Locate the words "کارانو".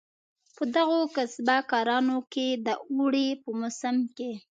1.71-2.17